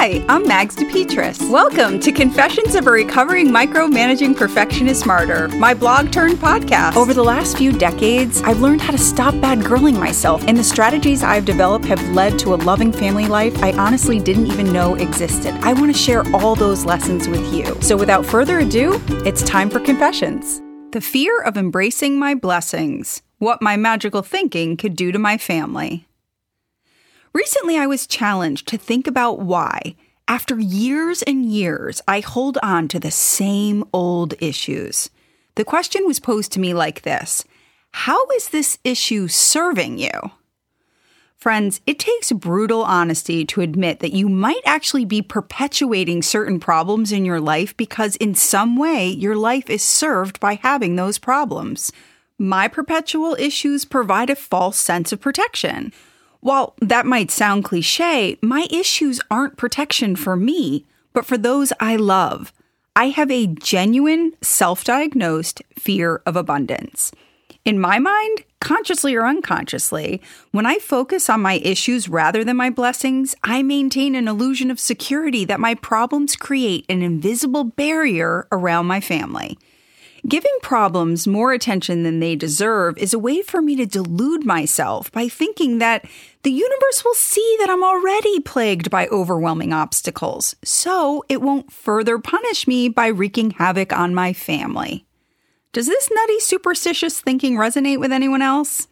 [0.00, 1.50] Hi, I'm Mags DePetris.
[1.50, 6.96] Welcome to Confessions of a Recovering Micromanaging Perfectionist Martyr, my blog turned podcast.
[6.96, 10.64] Over the last few decades, I've learned how to stop bad girling myself, and the
[10.64, 14.94] strategies I've developed have led to a loving family life I honestly didn't even know
[14.94, 15.52] existed.
[15.56, 17.76] I want to share all those lessons with you.
[17.82, 20.62] So without further ado, it's time for Confessions.
[20.92, 26.06] The fear of embracing my blessings, what my magical thinking could do to my family.
[27.32, 29.94] Recently, I was challenged to think about why,
[30.26, 35.10] after years and years, I hold on to the same old issues.
[35.54, 37.44] The question was posed to me like this
[37.92, 40.10] How is this issue serving you?
[41.36, 47.12] Friends, it takes brutal honesty to admit that you might actually be perpetuating certain problems
[47.12, 51.92] in your life because, in some way, your life is served by having those problems.
[52.38, 55.92] My perpetual issues provide a false sense of protection.
[56.40, 61.96] While that might sound cliche, my issues aren't protection for me, but for those I
[61.96, 62.52] love.
[62.96, 67.12] I have a genuine, self diagnosed fear of abundance.
[67.64, 72.70] In my mind, consciously or unconsciously, when I focus on my issues rather than my
[72.70, 78.86] blessings, I maintain an illusion of security that my problems create an invisible barrier around
[78.86, 79.58] my family.
[80.28, 85.10] Giving problems more attention than they deserve is a way for me to delude myself
[85.12, 86.04] by thinking that
[86.42, 92.18] the universe will see that I'm already plagued by overwhelming obstacles, so it won't further
[92.18, 95.06] punish me by wreaking havoc on my family.
[95.72, 98.88] Does this nutty superstitious thinking resonate with anyone else?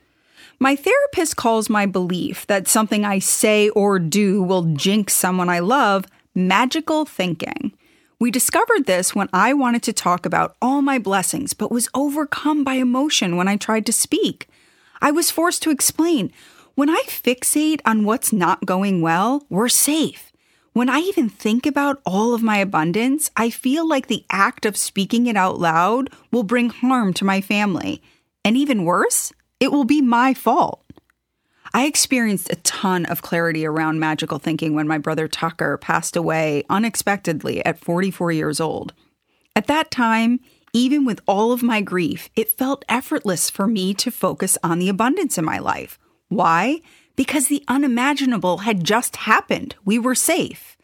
[0.59, 5.59] My therapist calls my belief that something I say or do will jinx someone I
[5.59, 7.68] love magical thinking.
[8.21, 12.65] We discovered this when I wanted to talk about all my blessings, but was overcome
[12.65, 14.49] by emotion when I tried to speak.
[15.01, 16.33] I was forced to explain
[16.75, 20.33] when I fixate on what's not going well, we're safe.
[20.73, 24.77] When I even think about all of my abundance, I feel like the act of
[24.77, 28.03] speaking it out loud will bring harm to my family.
[28.45, 30.83] And even worse, it will be my fault.
[31.73, 36.65] I experienced a ton of clarity around magical thinking when my brother Tucker passed away
[36.71, 38.95] unexpectedly at 44 years old.
[39.55, 40.41] At that time,
[40.73, 44.89] even with all of my grief, it felt effortless for me to focus on the
[44.89, 45.99] abundance in my life.
[46.29, 46.81] Why?
[47.17, 49.75] Because the unimaginable had just happened.
[49.85, 50.77] We were safe.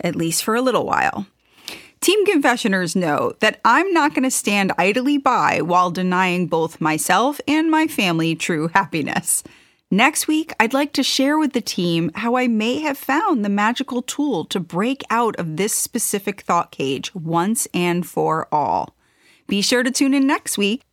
[0.00, 1.26] At least for a little while.
[2.00, 7.42] Team Confessioners know that I'm not going to stand idly by while denying both myself
[7.46, 9.42] and my family true happiness.
[9.92, 13.48] Next week, I'd like to share with the team how I may have found the
[13.48, 18.94] magical tool to break out of this specific thought cage once and for all.
[19.48, 20.84] Be sure to tune in next week.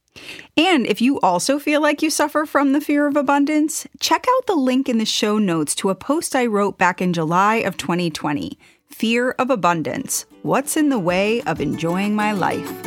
[0.58, 4.47] And if you also feel like you suffer from the fear of abundance, check out
[4.47, 7.78] the link in the show notes to a post I wrote back in July of
[7.78, 8.58] 2020
[8.90, 12.86] Fear of Abundance What's in the Way of Enjoying My Life?